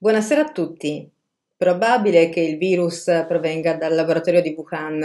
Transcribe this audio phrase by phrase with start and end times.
[0.00, 1.10] Buonasera a tutti.
[1.56, 5.02] Probabile che il virus provenga dal laboratorio di Wuhan.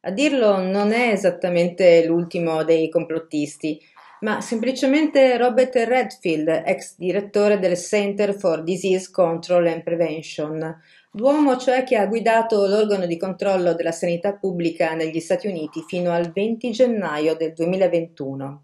[0.00, 3.78] A dirlo non è esattamente l'ultimo dei complottisti,
[4.20, 11.84] ma semplicemente Robert Redfield, ex direttore del Center for Disease Control and Prevention, l'uomo cioè
[11.84, 16.70] che ha guidato l'organo di controllo della sanità pubblica negli Stati Uniti fino al 20
[16.70, 18.62] gennaio del 2021.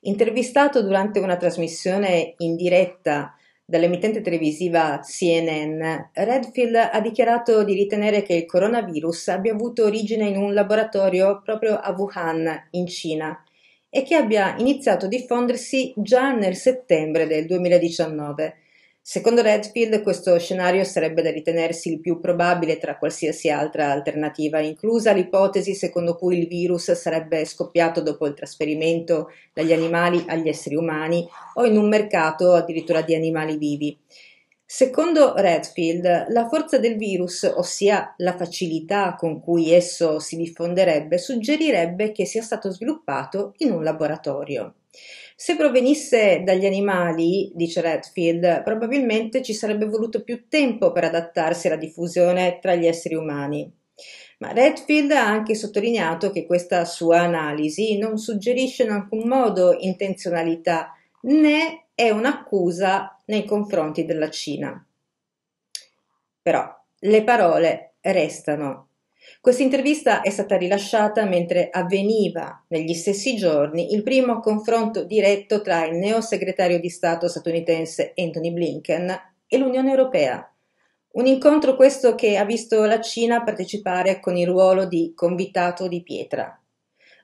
[0.00, 5.80] Intervistato durante una trasmissione in diretta dall'emittente televisiva CNN,
[6.12, 11.76] Redfield ha dichiarato di ritenere che il coronavirus abbia avuto origine in un laboratorio proprio
[11.76, 13.44] a Wuhan, in Cina,
[13.88, 18.56] e che abbia iniziato a diffondersi già nel settembre del 2019
[19.04, 25.10] Secondo Redfield questo scenario sarebbe da ritenersi il più probabile tra qualsiasi altra alternativa, inclusa
[25.10, 31.28] l'ipotesi secondo cui il virus sarebbe scoppiato dopo il trasferimento dagli animali agli esseri umani
[31.54, 33.98] o in un mercato addirittura di animali vivi.
[34.64, 42.12] Secondo Redfield, la forza del virus, ossia la facilità con cui esso si diffonderebbe, suggerirebbe
[42.12, 44.74] che sia stato sviluppato in un laboratorio.
[45.42, 51.74] Se provenisse dagli animali, dice Redfield, probabilmente ci sarebbe voluto più tempo per adattarsi alla
[51.74, 53.68] diffusione tra gli esseri umani.
[54.38, 60.92] Ma Redfield ha anche sottolineato che questa sua analisi non suggerisce in alcun modo intenzionalità
[61.22, 64.86] né è un'accusa nei confronti della Cina.
[66.40, 68.90] Però le parole restano
[69.40, 75.84] questa intervista è stata rilasciata mentre avveniva negli stessi giorni il primo confronto diretto tra
[75.84, 80.46] il neo segretario di Stato statunitense Anthony Blinken e l'Unione Europea.
[81.12, 86.02] Un incontro questo che ha visto la Cina partecipare con il ruolo di convitato di
[86.02, 86.56] pietra.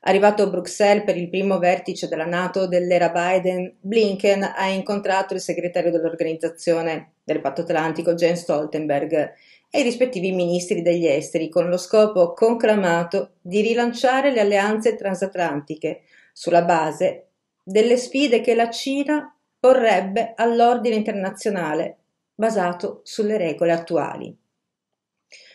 [0.02, 5.40] Arrivato a Bruxelles per il primo vertice della Nato dell'era Biden, Blinken ha incontrato il
[5.40, 9.34] segretario dell'Organizzazione del Patto Atlantico Jens Stoltenberg
[9.70, 16.02] e i rispettivi ministri degli esteri con lo scopo conclamato di rilanciare le alleanze transatlantiche
[16.32, 17.26] sulla base
[17.62, 21.96] delle sfide che la Cina porrebbe all'ordine internazionale
[22.34, 24.36] basato sulle regole attuali.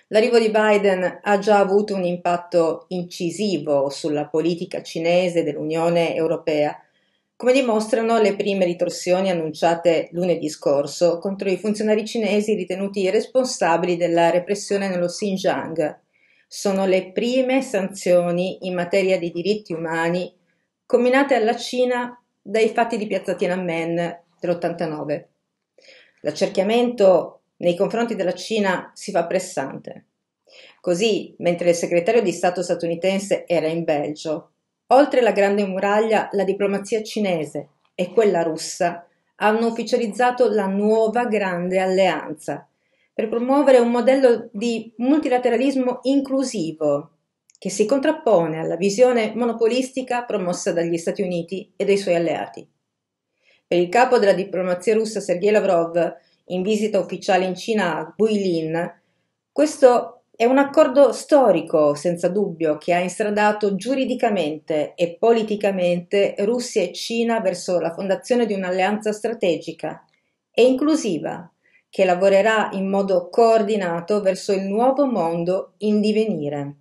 [0.08, 6.78] L'arrivo di Biden ha già avuto un impatto incisivo sulla politica cinese dell'Unione Europea
[7.44, 14.30] come dimostrano le prime ritorsioni annunciate lunedì scorso contro i funzionari cinesi ritenuti responsabili della
[14.30, 16.00] repressione nello Xinjiang.
[16.48, 20.34] Sono le prime sanzioni in materia di diritti umani
[20.86, 25.26] combinate alla Cina dai fatti di piazza Tiananmen dell'89.
[26.22, 30.06] L'accerchiamento nei confronti della Cina si fa pressante.
[30.80, 34.53] Così, mentre il segretario di Stato statunitense era in Belgio,
[34.88, 39.08] Oltre la Grande Muraglia, la diplomazia cinese e quella russa
[39.38, 42.68] hanno ufficializzato la nuova Grande Alleanza
[43.14, 47.12] per promuovere un modello di multilateralismo inclusivo
[47.58, 52.68] che si contrappone alla visione monopolistica promossa dagli Stati Uniti e dai suoi alleati.
[53.66, 56.16] Per il capo della diplomazia russa Sergei Lavrov,
[56.48, 59.02] in visita ufficiale in Cina a Guilin,
[59.52, 66.92] questo è un accordo storico, senza dubbio, che ha instradato giuridicamente e politicamente Russia e
[66.92, 70.04] Cina verso la fondazione di un'alleanza strategica
[70.52, 71.48] e inclusiva
[71.88, 76.76] che lavorerà in modo coordinato verso il nuovo mondo in divenire.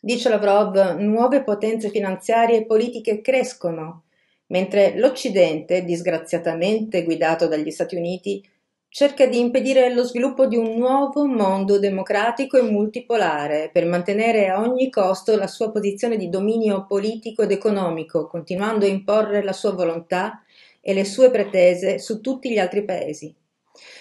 [0.00, 4.04] Dice Lavrov, nuove potenze finanziarie e politiche crescono,
[4.46, 8.48] mentre l'Occidente, disgraziatamente guidato dagli Stati Uniti,
[8.92, 14.60] cerca di impedire lo sviluppo di un nuovo mondo democratico e multipolare per mantenere a
[14.60, 19.72] ogni costo la sua posizione di dominio politico ed economico, continuando a imporre la sua
[19.72, 20.42] volontà
[20.82, 23.34] e le sue pretese su tutti gli altri paesi.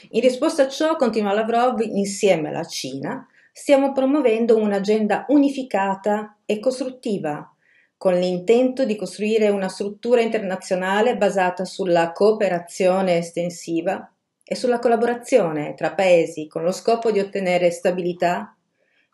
[0.09, 7.49] In risposta a ciò, continua Lavrov, insieme alla Cina, stiamo promuovendo un'agenda unificata e costruttiva,
[7.95, 14.05] con l'intento di costruire una struttura internazionale basata sulla cooperazione estensiva
[14.51, 18.53] e sulla collaborazione tra paesi con lo scopo di ottenere stabilità,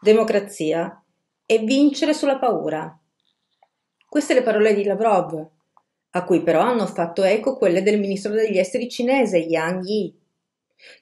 [0.02, 1.00] democrazia
[1.46, 3.00] e vincere sulla paura.
[4.10, 5.48] Queste le parole di Lavrov,
[6.10, 10.16] a cui però hanno fatto eco quelle del ministro degli esteri cinese Yang Yi,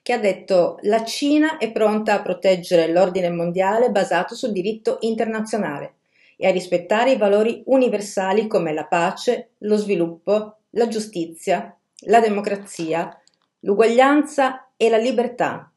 [0.02, 5.94] che ha detto la Cina è pronta a proteggere l'ordine mondiale basato sul diritto internazionale
[6.36, 13.18] e a rispettare i valori universali come la pace, lo sviluppo, la giustizia, la democrazia,
[13.66, 15.70] l'uguaglianza e la libertà.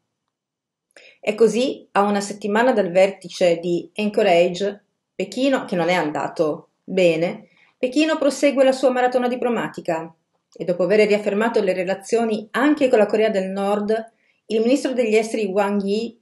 [1.20, 4.84] E così, a una settimana dal vertice di Anchorage,
[5.16, 7.48] Pechino, che non è andato bene,
[7.78, 10.14] Pechino prosegue la sua maratona diplomatica
[10.54, 14.12] e dopo aver riaffermato le relazioni anche con la Corea del Nord,
[14.52, 16.20] Il ministro degli esteri Wang Yi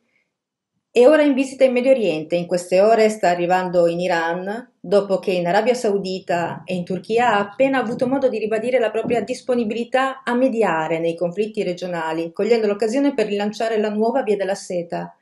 [0.92, 5.20] è ora in visita in Medio Oriente, in queste ore sta arrivando in Iran, dopo
[5.20, 9.20] che in Arabia Saudita e in Turchia ha appena avuto modo di ribadire la propria
[9.20, 15.14] disponibilità a mediare nei conflitti regionali, cogliendo l'occasione per rilanciare la nuova via della seta.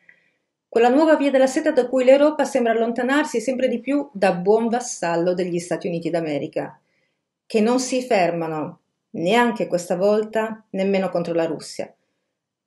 [0.69, 4.69] Quella nuova via della seta da cui l'Europa sembra allontanarsi sempre di più da buon
[4.69, 6.79] vassallo degli Stati Uniti d'America,
[7.47, 8.81] che non si fermano
[9.11, 11.91] neanche questa volta nemmeno contro la Russia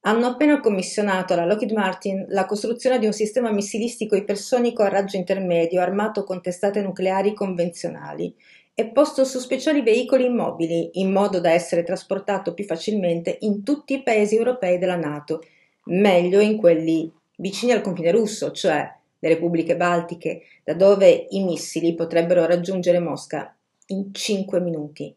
[0.03, 5.17] hanno appena commissionato alla Lockheed Martin la costruzione di un sistema missilistico ipersonico a raggio
[5.17, 8.35] intermedio armato con testate nucleari convenzionali
[8.75, 13.95] e posto su speciali veicoli immobili in modo da essere trasportato più facilmente in tutti
[13.95, 15.43] i paesi europei della Nato,
[15.87, 21.97] meglio in quelli vicini al confine russo, cioè le repubbliche baltiche, da dove i missili
[21.97, 23.53] potrebbero raggiungere Mosca
[23.87, 25.13] in cinque minuti.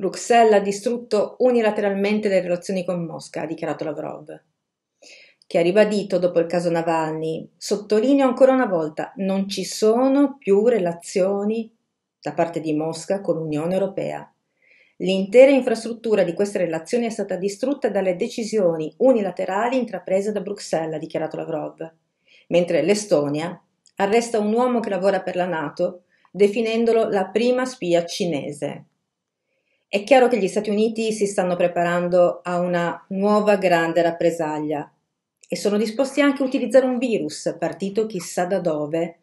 [0.00, 4.42] Bruxelles ha distrutto unilateralmente le relazioni con Mosca, ha dichiarato Lavrov,
[5.46, 10.66] che ha ribadito dopo il caso Navalny, sottolineo ancora una volta, non ci sono più
[10.66, 11.70] relazioni
[12.18, 14.32] da parte di Mosca con l'Unione Europea.
[14.96, 20.98] L'intera infrastruttura di queste relazioni è stata distrutta dalle decisioni unilaterali intraprese da Bruxelles, ha
[20.98, 21.92] dichiarato Lavrov,
[22.48, 23.62] mentre l'Estonia
[23.96, 28.86] arresta un uomo che lavora per la Nato, definendolo la prima spia cinese.
[29.92, 34.88] È chiaro che gli Stati Uniti si stanno preparando a una nuova grande rappresaglia
[35.48, 39.18] e sono disposti anche a utilizzare un virus, partito chissà da dove,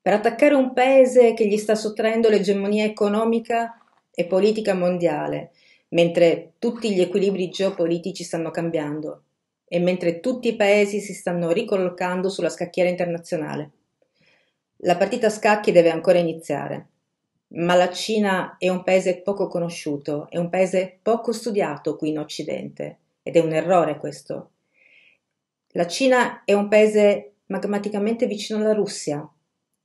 [0.00, 3.82] per attaccare un paese che gli sta sottraendo l'egemonia economica
[4.14, 5.50] e politica mondiale,
[5.88, 9.22] mentre tutti gli equilibri geopolitici stanno cambiando
[9.66, 13.70] e mentre tutti i paesi si stanno ricollocando sulla scacchiera internazionale.
[14.82, 16.90] La partita a scacchi deve ancora iniziare
[17.48, 22.18] ma la Cina è un paese poco conosciuto, è un paese poco studiato qui in
[22.18, 24.50] Occidente ed è un errore questo.
[25.68, 29.28] La Cina è un paese magmaticamente vicino alla Russia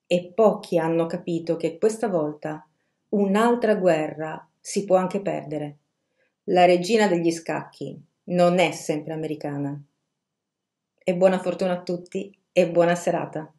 [0.08, 2.66] e pochi hanno capito che questa volta
[3.10, 5.78] un'altra guerra si può anche perdere.
[6.46, 9.80] La regina degli scacchi non è sempre americana.
[11.04, 13.52] E buona fortuna a tutti e buona serata.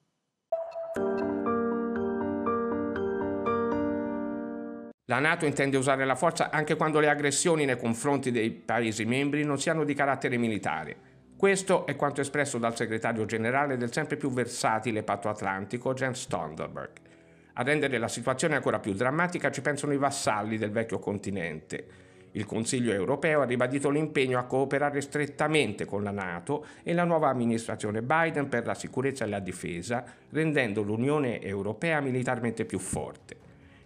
[5.13, 9.45] La Nato intende usare la forza anche quando le aggressioni nei confronti dei Paesi membri
[9.45, 10.97] non siano di carattere militare.
[11.37, 16.93] Questo è quanto espresso dal segretario generale del sempre più versatile patto atlantico, Jens Stoltenberg.
[17.53, 21.87] A rendere la situazione ancora più drammatica ci pensano i vassalli del vecchio continente.
[22.31, 27.29] Il Consiglio europeo ha ribadito l'impegno a cooperare strettamente con la Nato e la nuova
[27.29, 33.42] amministrazione Biden per la sicurezza e la difesa, rendendo l'Unione europea militarmente più forte.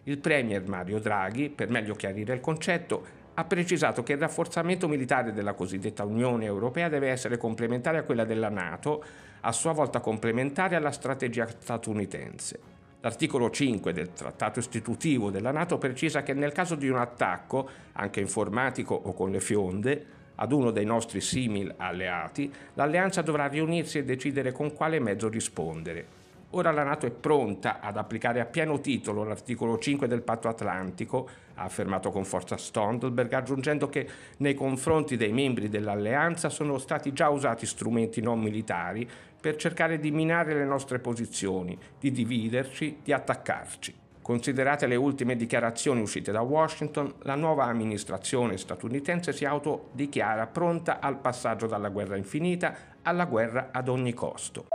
[0.08, 3.04] Il Premier Mario Draghi, per meglio chiarire il concetto,
[3.34, 8.24] ha precisato che il rafforzamento militare della cosiddetta Unione Europea deve essere complementare a quella
[8.24, 9.02] della Nato,
[9.40, 12.60] a sua volta complementare alla strategia statunitense.
[13.00, 18.20] L'articolo 5 del trattato istitutivo della Nato precisa che nel caso di un attacco, anche
[18.20, 20.06] informatico o con le fionde,
[20.36, 26.15] ad uno dei nostri simil alleati, l'alleanza dovrà riunirsi e decidere con quale mezzo rispondere.
[26.56, 31.28] Ora la Nato è pronta ad applicare a pieno titolo l'articolo 5 del Patto Atlantico,
[31.56, 34.08] ha affermato con forza Stoltenberg, aggiungendo che
[34.38, 39.06] nei confronti dei membri dell'alleanza sono stati già usati strumenti non militari
[39.38, 43.94] per cercare di minare le nostre posizioni, di dividerci, di attaccarci.
[44.22, 51.18] Considerate le ultime dichiarazioni uscite da Washington, la nuova amministrazione statunitense si autodichiara pronta al
[51.18, 54.68] passaggio dalla guerra infinita alla guerra ad ogni costo.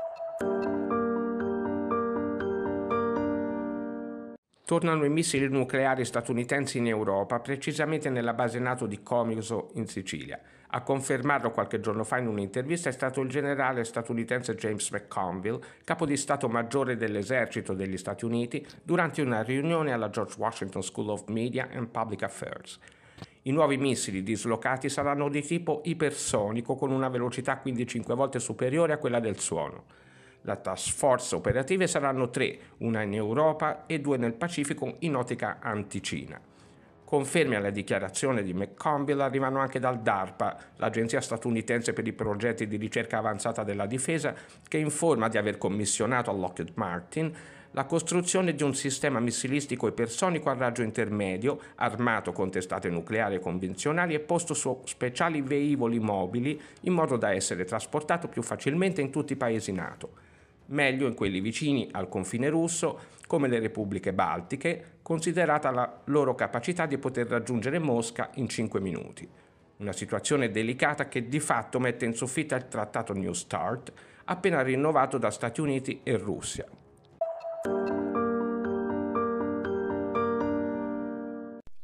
[4.71, 10.39] Tornano i missili nucleari statunitensi in Europa, precisamente nella base NATO di Comiso in Sicilia.
[10.67, 16.05] A confermarlo qualche giorno fa in un'intervista è stato il generale statunitense James McConville, capo
[16.05, 21.27] di Stato Maggiore dell'Esercito degli Stati Uniti, durante una riunione alla George Washington School of
[21.27, 22.79] Media and Public Affairs.
[23.41, 28.93] I nuovi missili dislocati saranno di tipo ipersonico con una velocità quindi 5 volte superiore
[28.93, 29.83] a quella del suono.
[30.43, 35.57] La task force operative saranno tre, una in Europa e due nel Pacifico in ottica
[35.61, 36.39] anticina.
[37.05, 42.77] Confermi alla dichiarazione di McConville arrivano anche dal DARPA, l'agenzia statunitense per i progetti di
[42.77, 44.33] ricerca avanzata della difesa,
[44.67, 47.35] che informa di aver commissionato a Lockheed Martin
[47.71, 54.15] la costruzione di un sistema missilistico ipersonico a raggio intermedio, armato con testate nucleari convenzionali
[54.15, 59.33] e posto su speciali veicoli mobili in modo da essere trasportato più facilmente in tutti
[59.33, 60.29] i paesi NATO
[60.71, 66.85] meglio in quelli vicini al confine russo, come le repubbliche baltiche, considerata la loro capacità
[66.85, 69.29] di poter raggiungere Mosca in 5 minuti.
[69.77, 73.91] una situazione delicata che di fatto mette in soffitta il trattato New START
[74.25, 76.67] appena rinnovato da Stati Uniti e Russia.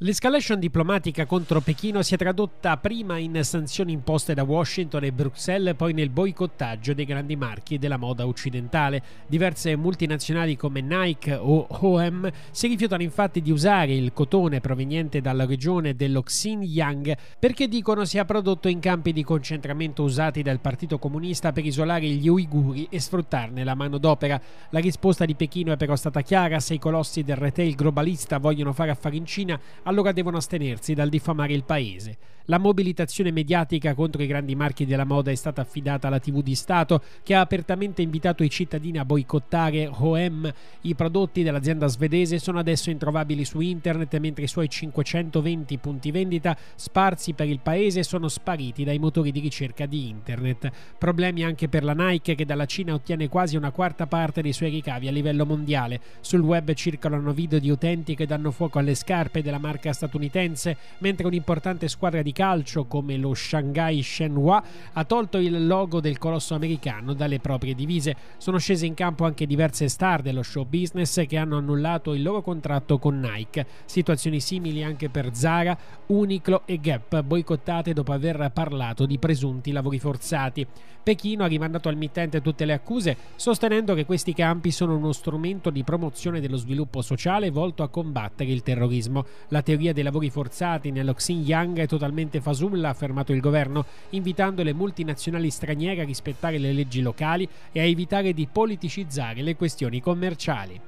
[0.01, 5.75] L'escalation diplomatica contro Pechino si è tradotta prima in sanzioni imposte da Washington e Bruxelles,
[5.75, 9.01] poi nel boicottaggio dei grandi marchi della moda occidentale.
[9.25, 15.47] Diverse multinazionali come Nike o H&M si rifiutano infatti di usare il cotone proveniente dalla
[15.47, 21.51] regione dello Xinjiang perché dicono sia prodotto in campi di concentramento usati dal Partito Comunista
[21.51, 24.39] per isolare gli uiguri e sfruttarne la manodopera.
[24.69, 28.73] La risposta di Pechino è però stata chiara, se i colossi del retail globalista vogliono
[28.73, 32.17] fare affari in Cina allora devono astenersi dal diffamare il paese.
[32.49, 36.55] La mobilitazione mediatica contro i grandi marchi della moda è stata affidata alla TV di
[36.55, 40.53] Stato, che ha apertamente invitato i cittadini a boicottare H&M.
[40.83, 46.57] I prodotti dell'azienda svedese sono adesso introvabili su internet, mentre i suoi 520 punti vendita
[46.75, 50.71] sparsi per il paese sono spariti dai motori di ricerca di internet.
[50.97, 54.69] Problemi anche per la Nike, che dalla Cina ottiene quasi una quarta parte dei suoi
[54.69, 55.99] ricavi a livello mondiale.
[56.21, 61.27] Sul web circolano video di utenti che danno fuoco alle scarpe della marca statunitense, mentre
[61.27, 64.63] un'importante squadra di calcio come lo Shanghai Shenhua
[64.93, 68.15] ha tolto il logo del colosso americano dalle proprie divise.
[68.37, 72.43] Sono scese in campo anche diverse star dello show business che hanno annullato il loro
[72.43, 73.65] contratto con Nike.
[73.85, 75.75] Situazioni simili anche per Zara,
[76.05, 80.67] Uniqlo e Gap, boicottate dopo aver parlato di presunti lavori forzati.
[81.01, 85.69] Pechino ha rimandato al mittente tutte le accuse, sostenendo che questi campi sono uno strumento
[85.69, 89.25] di promozione dello sviluppo sociale volto a combattere il terrorismo.
[89.47, 93.85] La teoria dei lavori forzati nello Xinjiang è totalmente totalmente fasulla, ha affermato il governo,
[94.09, 99.55] invitando le multinazionali straniere a rispettare le leggi locali e a evitare di politicizzare le
[99.55, 100.79] questioni commerciali.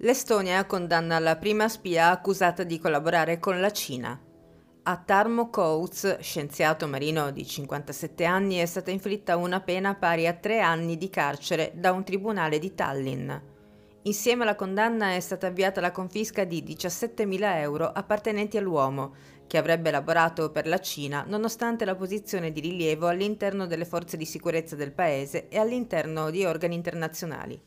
[0.00, 4.18] L'Estonia condanna la prima spia accusata di collaborare con la Cina.
[4.80, 10.32] A Tarmo Coates, scienziato marino di 57 anni, è stata inflitta una pena pari a
[10.32, 13.47] tre anni di carcere da un tribunale di Tallinn.
[14.08, 19.12] Insieme alla condanna è stata avviata la confisca di 17.000 euro appartenenti all'uomo,
[19.46, 24.24] che avrebbe lavorato per la Cina nonostante la posizione di rilievo all'interno delle forze di
[24.24, 27.60] sicurezza del paese e all'interno di organi internazionali.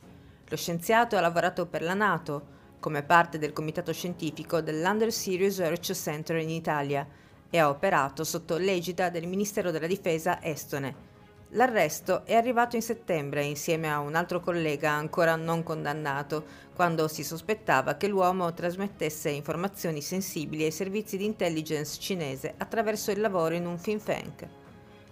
[0.48, 2.48] Lo scienziato ha lavorato per la Nato,
[2.80, 7.08] come parte del comitato scientifico dell'Undersea Research Center in Italia,
[7.52, 11.11] e ha operato sotto l'egida del Ministero della Difesa estone
[11.56, 17.26] L'arresto è arrivato in settembre insieme a un altro collega ancora non condannato, quando si
[17.26, 23.66] sospettava che l'uomo trasmettesse informazioni sensibili ai servizi di intelligence cinese attraverso il lavoro in
[23.66, 24.48] un think tank.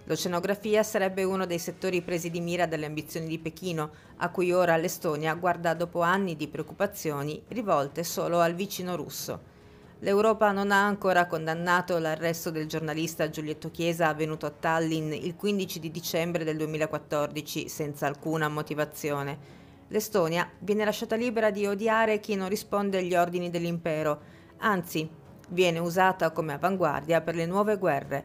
[0.04, 4.78] L'oceanografia sarebbe uno dei settori presi di mira dalle ambizioni di Pechino, a cui ora
[4.78, 9.58] l'Estonia guarda dopo anni di preoccupazioni rivolte solo al vicino russo.
[10.02, 15.78] L'Europa non ha ancora condannato l'arresto del giornalista Giulietto Chiesa avvenuto a Tallinn il 15
[15.78, 19.58] di dicembre del 2014 senza alcuna motivazione.
[19.88, 24.20] L'Estonia viene lasciata libera di odiare chi non risponde agli ordini dell'impero,
[24.60, 25.06] anzi
[25.48, 28.24] viene usata come avanguardia per le nuove guerre,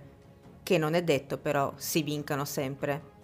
[0.64, 3.15] che non è detto però si vincano sempre.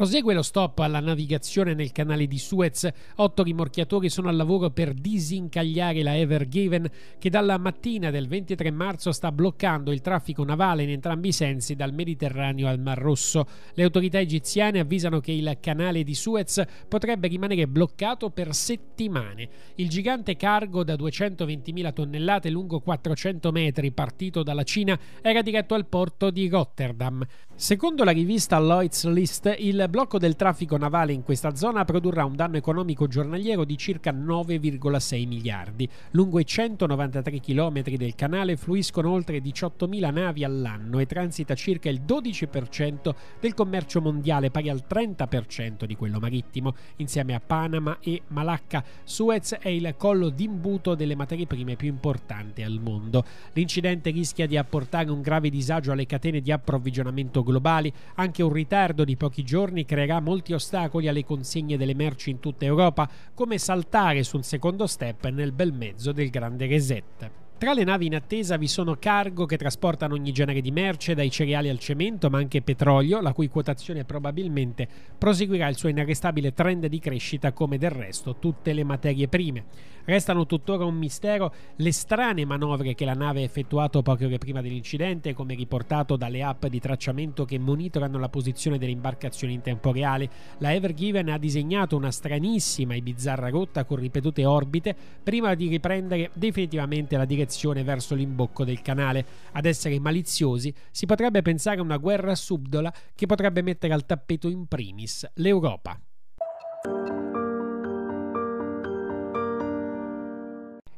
[0.00, 2.88] Prosegue lo stop alla navigazione nel canale di Suez.
[3.16, 8.70] Otto rimorchiatori sono al lavoro per disincagliare la Ever Given che dalla mattina del 23
[8.70, 13.46] marzo sta bloccando il traffico navale in entrambi i sensi dal Mediterraneo al Mar Rosso.
[13.74, 19.50] Le autorità egiziane avvisano che il canale di Suez potrebbe rimanere bloccato per settimane.
[19.74, 25.84] Il gigante cargo da 220.000 tonnellate lungo 400 metri partito dalla Cina era diretto al
[25.84, 27.22] porto di Rotterdam.
[27.54, 32.36] Secondo la rivista Lloyd's List, il blocco del traffico navale in questa zona produrrà un
[32.36, 35.88] danno economico giornaliero di circa 9,6 miliardi.
[36.12, 42.02] Lungo i 193 km del canale fluiscono oltre 18.000 navi all'anno e transita circa il
[42.06, 46.74] 12% del commercio mondiale, pari al 30% di quello marittimo.
[46.96, 52.62] Insieme a Panama e Malacca, Suez è il collo d'imbuto delle materie prime più importante
[52.62, 53.24] al mondo.
[53.54, 59.04] L'incidente rischia di apportare un grave disagio alle catene di approvvigionamento globali, anche un ritardo
[59.04, 64.22] di pochi giorni creerà molti ostacoli alle consegne delle merci in tutta Europa, come saltare
[64.22, 67.30] su un secondo step nel bel mezzo del grande reset.
[67.60, 71.30] Tra le navi in attesa vi sono cargo che trasportano ogni genere di merce, dai
[71.30, 76.86] cereali al cemento, ma anche petrolio, la cui quotazione probabilmente proseguirà il suo inarrestabile trend
[76.86, 79.64] di crescita come del resto tutte le materie prime.
[80.04, 84.60] Restano tuttora un mistero le strane manovre che la nave ha effettuato poche ore prima
[84.60, 89.92] dell'incidente, come riportato dalle app di tracciamento che monitorano la posizione delle imbarcazioni in tempo
[89.92, 90.28] reale.
[90.58, 95.68] La Ever Given ha disegnato una stranissima e bizzarra rotta con ripetute orbite prima di
[95.68, 99.24] riprendere definitivamente la direzione verso l'imbocco del canale.
[99.52, 104.48] Ad essere maliziosi si potrebbe pensare a una guerra subdola che potrebbe mettere al tappeto
[104.48, 105.98] in primis l'Europa.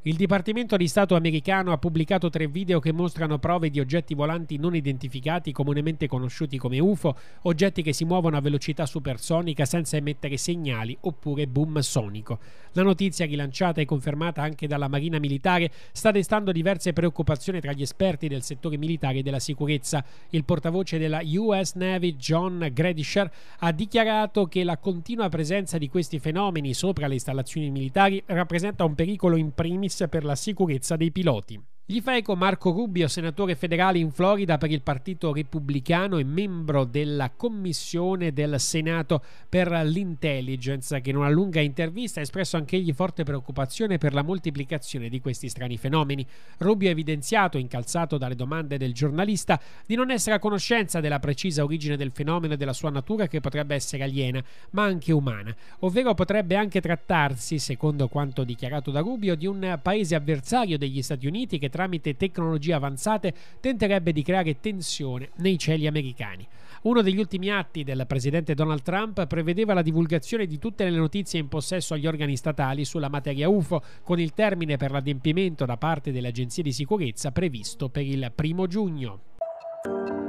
[0.04, 4.56] Il Dipartimento di Stato americano ha pubblicato tre video che mostrano prove di oggetti volanti
[4.56, 10.36] non identificati, comunemente conosciuti come UFO, oggetti che si muovono a velocità supersonica senza emettere
[10.38, 12.40] segnali oppure boom sonico.
[12.72, 17.82] La notizia, rilanciata e confermata anche dalla Marina Militare, sta destando diverse preoccupazioni tra gli
[17.82, 20.04] esperti del settore militare e della sicurezza.
[20.30, 26.18] Il portavoce della US Navy, John Gradisher, ha dichiarato che la continua presenza di questi
[26.18, 31.71] fenomeni sopra le installazioni militari rappresenta un pericolo in primis per la sicurezza dei piloti.
[31.84, 36.84] Gli fa eco Marco Rubio, senatore federale in Florida per il Partito Repubblicano e membro
[36.84, 42.92] della Commissione del Senato per l'Intelligence, che in una lunga intervista ha espresso anche egli
[42.92, 46.24] forte preoccupazione per la moltiplicazione di questi strani fenomeni.
[46.58, 51.64] Rubio ha evidenziato, incalzato dalle domande del giornalista, di non essere a conoscenza della precisa
[51.64, 56.14] origine del fenomeno e della sua natura che potrebbe essere aliena, ma anche umana, ovvero
[56.14, 61.58] potrebbe anche trattarsi, secondo quanto dichiarato da Rubio, di un paese avversario degli Stati Uniti
[61.58, 66.46] che tramite tecnologie avanzate tenterebbe di creare tensione nei cieli americani.
[66.82, 71.40] Uno degli ultimi atti del presidente Donald Trump prevedeva la divulgazione di tutte le notizie
[71.40, 76.12] in possesso agli organi statali sulla materia UFO, con il termine per l'adempimento da parte
[76.12, 80.21] delle agenzie di sicurezza previsto per il primo giugno.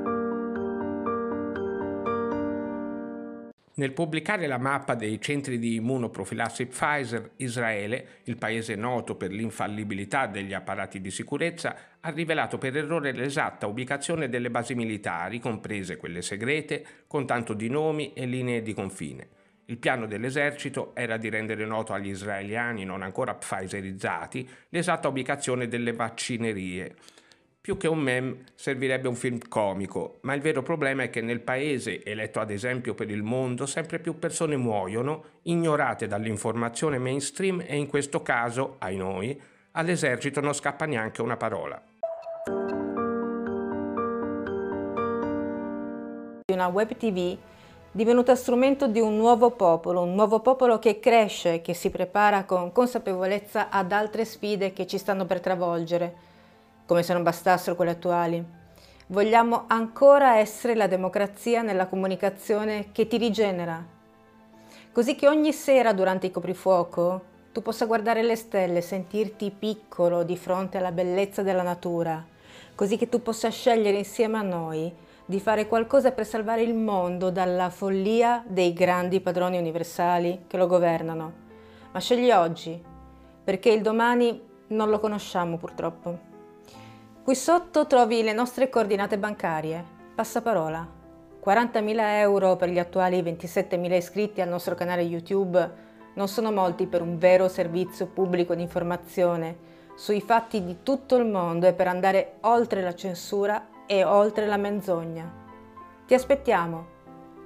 [3.76, 10.28] Nel pubblicare la mappa dei centri di immunoprofilassi Pfizer, Israele, il paese noto per l'infallibilità
[10.28, 16.22] degli apparati di sicurezza, ha rivelato per errore l'esatta ubicazione delle basi militari, comprese quelle
[16.22, 19.28] segrete, con tanto di nomi e linee di confine.
[19.66, 25.94] Il piano dell'esercito era di rendere noto agli israeliani non ancora pfizerizzati l'esatta ubicazione delle
[25.94, 26.96] vaccinerie,
[27.64, 31.40] più che un meme servirebbe un film comico, ma il vero problema è che nel
[31.40, 37.78] paese, eletto ad esempio per il mondo, sempre più persone muoiono, ignorate dall'informazione mainstream e
[37.78, 41.82] in questo caso, ai noi, all'esercito non scappa neanche una parola.
[46.52, 47.38] Una web tv
[47.94, 52.74] divenuta strumento di un nuovo popolo, un nuovo popolo che cresce, che si prepara con
[52.74, 56.32] consapevolezza ad altre sfide che ci stanno per travolgere
[56.86, 58.44] come se non bastassero quelle attuali.
[59.08, 63.86] Vogliamo ancora essere la democrazia nella comunicazione che ti rigenera,
[64.92, 70.36] così che ogni sera durante il coprifuoco tu possa guardare le stelle, sentirti piccolo di
[70.38, 72.26] fronte alla bellezza della natura,
[72.74, 74.92] così che tu possa scegliere insieme a noi
[75.26, 80.68] di fare qualcosa per salvare il mondo dalla follia dei grandi padroni universali che lo
[80.68, 81.42] governano.
[81.92, 82.82] Ma scegli oggi,
[83.44, 86.32] perché il domani non lo conosciamo purtroppo.
[87.24, 89.82] Qui sotto trovi le nostre coordinate bancarie.
[90.14, 90.86] Passaparola.
[91.42, 95.72] 40.000 euro per gli attuali 27.000 iscritti al nostro canale YouTube
[96.16, 99.56] non sono molti per un vero servizio pubblico di informazione
[99.96, 104.58] sui fatti di tutto il mondo e per andare oltre la censura e oltre la
[104.58, 105.32] menzogna.
[106.06, 106.88] Ti aspettiamo.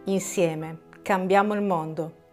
[0.06, 2.26] Insieme cambiamo il mondo.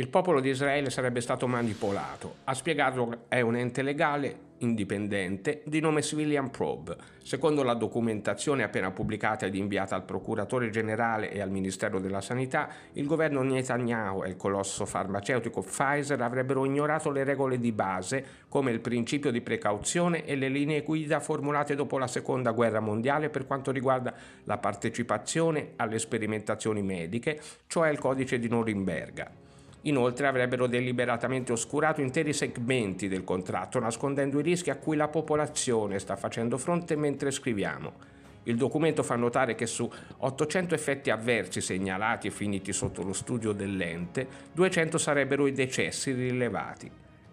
[0.00, 2.36] Il popolo di Israele sarebbe stato manipolato.
[2.44, 6.96] A spiegarlo è un ente legale indipendente di nome Civilian Probe.
[7.22, 12.70] Secondo la documentazione appena pubblicata ed inviata al procuratore generale e al Ministero della Sanità,
[12.92, 18.70] il governo Netanyahu e il colosso farmaceutico Pfizer avrebbero ignorato le regole di base come
[18.70, 23.44] il principio di precauzione e le linee guida formulate dopo la Seconda Guerra Mondiale per
[23.44, 29.48] quanto riguarda la partecipazione alle sperimentazioni mediche, cioè il codice di Norimberga.
[29.82, 35.98] Inoltre avrebbero deliberatamente oscurato interi segmenti del contratto, nascondendo i rischi a cui la popolazione
[35.98, 37.92] sta facendo fronte mentre scriviamo.
[38.44, 43.52] Il documento fa notare che su 800 effetti avversi segnalati e finiti sotto lo studio
[43.52, 46.90] dell'ente, 200 sarebbero i decessi rilevati.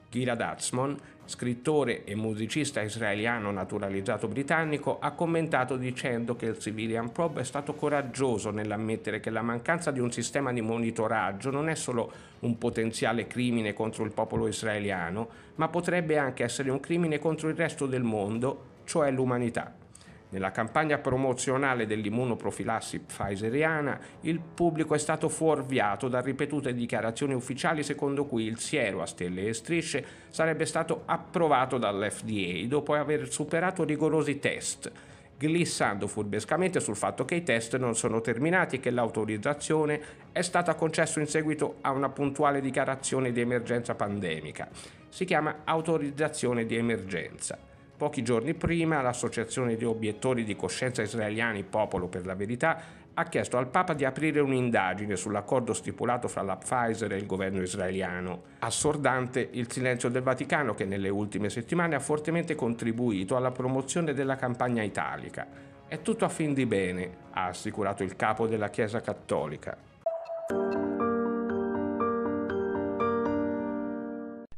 [0.09, 7.41] Gilad Atzmon, scrittore e musicista israeliano naturalizzato britannico, ha commentato dicendo che il Civilian Probe
[7.41, 12.11] è stato coraggioso nell'ammettere che la mancanza di un sistema di monitoraggio non è solo
[12.39, 17.55] un potenziale crimine contro il popolo israeliano, ma potrebbe anche essere un crimine contro il
[17.55, 19.85] resto del mondo, cioè l'umanità.
[20.29, 28.25] Nella campagna promozionale dell'immunoprofilassi pfizeriana il pubblico è stato fuorviato da ripetute dichiarazioni ufficiali secondo
[28.25, 34.37] cui il siero a stelle e strisce sarebbe stato approvato dall'FDA dopo aver superato rigorosi
[34.37, 34.91] test,
[35.37, 40.01] glissando furbescamente sul fatto che i test non sono terminati e che l'autorizzazione
[40.33, 44.67] è stata concessa in seguito a una puntuale dichiarazione di emergenza pandemica.
[45.07, 47.66] Si chiama autorizzazione di emergenza.
[47.97, 52.79] Pochi giorni prima l'associazione di obiettori di coscienza israeliani Popolo per la Verità
[53.15, 57.63] ha chiesto al Papa di aprire un'indagine sull'accordo stipulato fra la Pfizer e il governo
[57.63, 58.43] israeliano.
[58.59, 64.35] Assordante il silenzio del Vaticano che nelle ultime settimane ha fortemente contribuito alla promozione della
[64.35, 65.47] campagna italica.
[65.87, 69.75] È tutto a fin di bene, ha assicurato il capo della Chiesa Cattolica.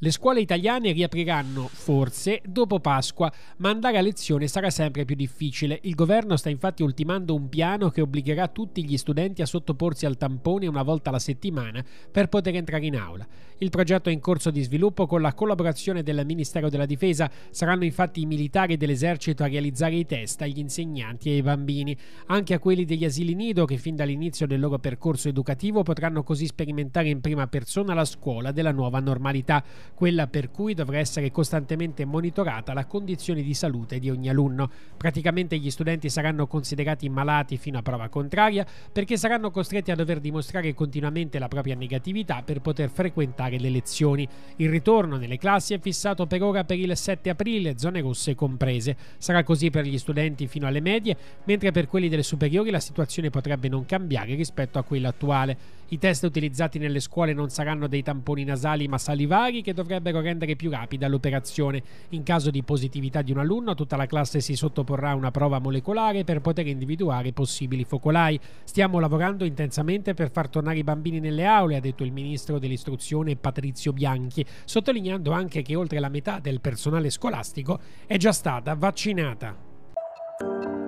[0.01, 5.77] Le scuole italiane riapriranno, forse, dopo Pasqua, ma andare a lezione sarà sempre più difficile.
[5.81, 10.15] Il governo sta infatti ultimando un piano che obbligherà tutti gli studenti a sottoporsi al
[10.15, 13.27] tampone una volta alla settimana per poter entrare in aula.
[13.57, 17.29] Il progetto è in corso di sviluppo con la collaborazione del Ministero della Difesa.
[17.49, 22.53] Saranno infatti i militari dell'esercito a realizzare i test agli insegnanti e ai bambini, anche
[22.53, 27.09] a quelli degli asili nido che fin dall'inizio del loro percorso educativo potranno così sperimentare
[27.09, 29.61] in prima persona la scuola della nuova normalità
[29.93, 34.69] quella per cui dovrà essere costantemente monitorata la condizione di salute di ogni alunno.
[34.97, 40.19] Praticamente gli studenti saranno considerati malati fino a prova contraria perché saranno costretti a dover
[40.19, 44.27] dimostrare continuamente la propria negatività per poter frequentare le lezioni.
[44.57, 48.95] Il ritorno nelle classi è fissato per ora per il 7 aprile, zone rosse comprese.
[49.17, 53.29] Sarà così per gli studenti fino alle medie, mentre per quelli delle superiori la situazione
[53.29, 55.78] potrebbe non cambiare rispetto a quella attuale.
[55.91, 60.55] I test utilizzati nelle scuole non saranno dei tamponi nasali ma salivari che dovrebbero rendere
[60.55, 61.81] più rapida l'operazione.
[62.09, 65.57] In caso di positività di un alunno, tutta la classe si sottoporrà a una prova
[65.57, 68.39] molecolare per poter individuare possibili focolai.
[68.63, 73.35] Stiamo lavorando intensamente per far tornare i bambini nelle aule, ha detto il ministro dell'istruzione
[73.35, 80.78] Patrizio Bianchi, sottolineando anche che oltre la metà del personale scolastico è già stata vaccinata.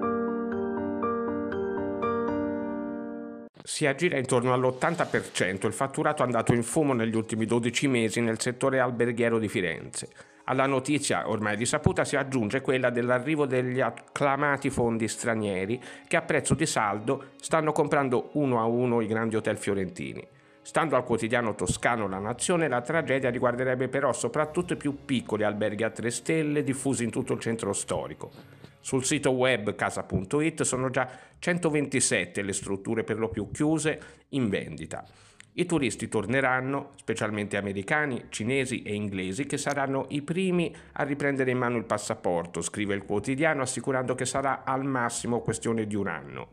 [3.64, 8.80] Si aggira intorno all'80%, il fatturato andato in fumo negli ultimi 12 mesi nel settore
[8.80, 10.10] alberghiero di Firenze.
[10.46, 16.56] Alla notizia ormai risaputa si aggiunge quella dell'arrivo degli acclamati fondi stranieri che a prezzo
[16.56, 20.28] di saldo stanno comprando uno a uno i grandi hotel fiorentini.
[20.64, 25.84] Stando al quotidiano toscano La Nazione, la tragedia riguarderebbe però soprattutto i più piccoli alberghi
[25.84, 28.32] a tre stelle diffusi in tutto il centro storico.
[28.82, 31.08] Sul sito web casa.it sono già
[31.40, 35.06] 127 le strutture per lo più chiuse in vendita.
[35.54, 41.58] I turisti torneranno, specialmente americani, cinesi e inglesi, che saranno i primi a riprendere in
[41.58, 46.50] mano il passaporto, scrive il quotidiano, assicurando che sarà al massimo questione di un anno.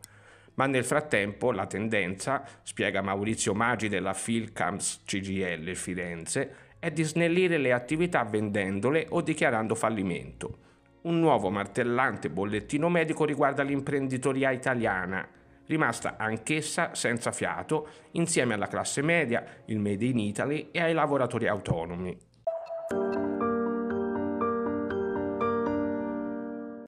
[0.55, 7.57] Ma nel frattempo la tendenza, spiega Maurizio Maggi della Philcams CGL Firenze, è di snellire
[7.57, 10.67] le attività vendendole o dichiarando fallimento.
[11.01, 15.25] Un nuovo martellante bollettino medico riguarda l'imprenditoria italiana,
[15.65, 21.47] rimasta anch'essa senza fiato insieme alla classe media, il Made in Italy e ai lavoratori
[21.47, 22.28] autonomi.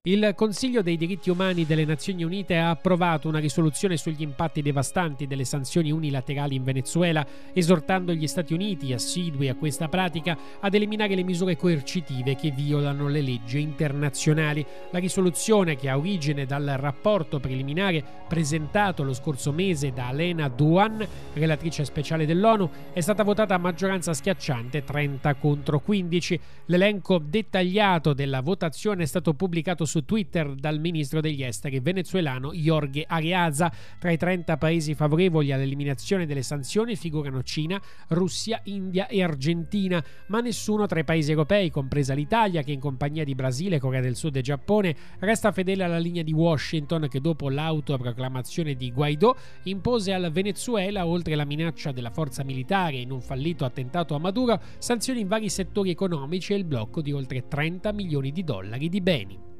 [0.04, 5.28] Il Consiglio dei diritti umani delle Nazioni Unite ha approvato una risoluzione sugli impatti devastanti
[5.28, 11.14] delle sanzioni unilaterali in Venezuela, esortando gli Stati Uniti, assidui a questa pratica, ad eliminare
[11.14, 14.66] le misure coercitive che violano le leggi internazionali.
[14.90, 21.08] La risoluzione, che ha origine dal rapporto preliminare presentato lo scorso mese da Alena Duan,
[21.34, 26.40] relatrice speciale dell'ONU, è stata votata a maggioranza schiacciante 30 contro 15.
[26.66, 33.04] L'elenco dettagliato della votazione è stato pubblicato su Twitter dal ministro degli esteri venezuelano Jorge
[33.06, 33.69] Ariaza.
[33.99, 40.39] Tra i 30 paesi favorevoli all'eliminazione delle sanzioni figurano Cina, Russia, India e Argentina, ma
[40.39, 44.38] nessuno tra i paesi europei, compresa l'Italia, che in compagnia di Brasile, Corea del Sud
[44.38, 50.32] e Giappone resta fedele alla linea di Washington che dopo l'autoproclamazione di Guaidó impose al
[50.32, 55.27] Venezuela, oltre la minaccia della forza militare in un fallito attentato a Maduro, sanzioni in
[55.27, 59.51] vari settori economici e il blocco di oltre 30 milioni di dollari di beni.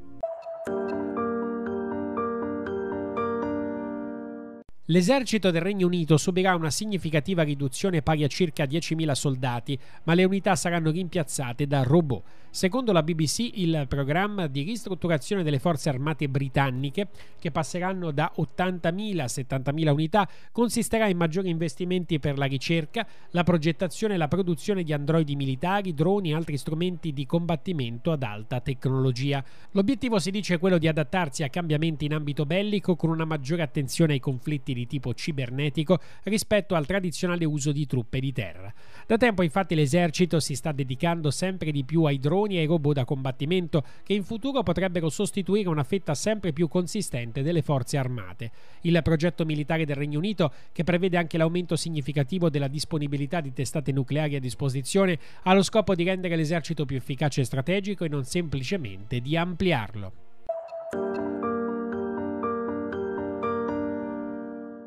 [4.86, 10.24] L'esercito del Regno Unito subirà una significativa riduzione pari a circa 10.000 soldati, ma le
[10.24, 12.24] unità saranno rimpiazzate da robot.
[12.50, 19.20] Secondo la BBC, il programma di ristrutturazione delle forze armate britanniche, che passeranno da 80.000
[19.20, 24.82] a 70.000 unità, consisterà in maggiori investimenti per la ricerca, la progettazione e la produzione
[24.82, 29.42] di androidi militari, droni e altri strumenti di combattimento ad alta tecnologia.
[29.70, 33.62] L'obiettivo si dice è quello di adattarsi a cambiamenti in ambito bellico con una maggiore
[33.62, 38.72] attenzione ai conflitti di tipo cibernetico rispetto al tradizionale uso di truppe di terra.
[39.06, 42.94] Da tempo infatti l'esercito si sta dedicando sempre di più ai droni e ai robot
[42.94, 48.50] da combattimento che in futuro potrebbero sostituire una fetta sempre più consistente delle forze armate.
[48.82, 53.92] Il progetto militare del Regno Unito, che prevede anche l'aumento significativo della disponibilità di testate
[53.92, 58.24] nucleari a disposizione, ha lo scopo di rendere l'esercito più efficace e strategico e non
[58.24, 60.31] semplicemente di ampliarlo.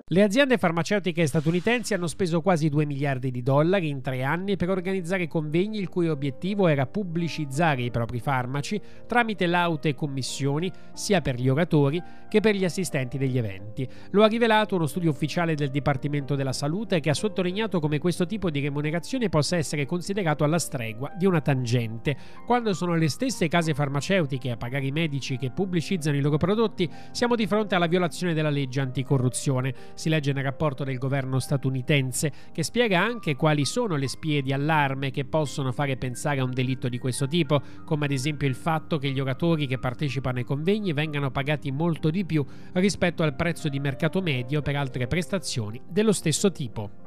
[0.08, 4.70] Le aziende farmaceutiche statunitensi hanno speso quasi 2 miliardi di dollari in tre anni per
[4.70, 11.40] organizzare convegni il cui obiettivo era pubblicizzare i propri farmaci tramite laute commissioni sia per
[11.40, 13.90] gli oratori che per gli assistenti degli eventi.
[14.12, 18.28] Lo ha rivelato uno studio ufficiale del Dipartimento della Salute che ha sottolineato come questo
[18.28, 22.16] tipo di remunerazione possa essere considerato alla stregua di una tangente.
[22.46, 26.88] Quando sono le stesse case farmaceutiche a pagare i medici che pubblicizzano i loro prodotti,
[27.10, 32.32] siamo di fronte alla violazione della legge anticorruzione si legge nel rapporto del governo statunitense,
[32.52, 36.54] che spiega anche quali sono le spie di allarme che possono fare pensare a un
[36.54, 40.44] delitto di questo tipo, come ad esempio il fatto che gli oratori che partecipano ai
[40.44, 45.82] convegni vengano pagati molto di più rispetto al prezzo di mercato medio per altre prestazioni
[45.88, 47.05] dello stesso tipo.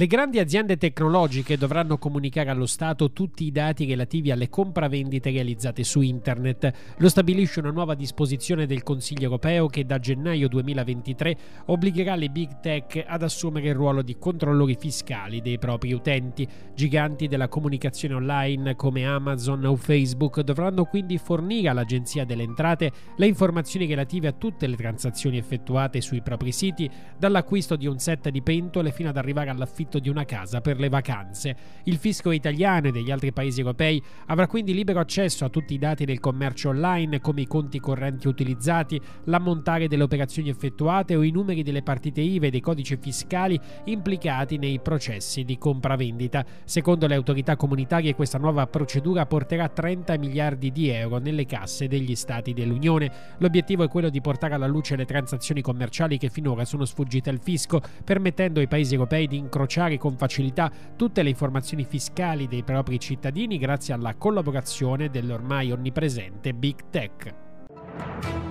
[0.00, 5.84] Le grandi aziende tecnologiche dovranno comunicare allo Stato tutti i dati relativi alle compravendite realizzate
[5.84, 6.94] su Internet.
[6.96, 11.36] Lo stabilisce una nuova disposizione del Consiglio europeo che da gennaio 2023
[11.66, 16.48] obbligherà le big tech ad assumere il ruolo di controllori fiscali dei propri utenti.
[16.74, 23.26] Giganti della comunicazione online come Amazon o Facebook dovranno quindi fornire all'Agenzia delle Entrate le
[23.26, 28.40] informazioni relative a tutte le transazioni effettuate sui propri siti, dall'acquisto di un set di
[28.40, 31.56] pentole fino ad arrivare all'affitto l'affitto di una casa per le vacanze.
[31.84, 35.78] Il fisco italiano e degli altri paesi europei avrà quindi libero accesso a tutti i
[35.78, 41.30] dati del commercio online come i conti correnti utilizzati, l'ammontare delle operazioni effettuate o i
[41.30, 46.44] numeri delle partite IVA e dei codici fiscali implicati nei processi di compravendita.
[46.64, 52.14] Secondo le autorità comunitarie questa nuova procedura porterà 30 miliardi di euro nelle casse degli
[52.14, 53.10] stati dell'Unione.
[53.38, 57.40] L'obiettivo è quello di portare alla luce le transazioni commerciali che finora sono sfuggite al
[57.40, 62.64] fisco, permettendo ai paesi europei di incrociare incrociare con facilità tutte le informazioni fiscali dei
[62.64, 68.49] propri cittadini grazie alla collaborazione dell'ormai onnipresente Big Tech.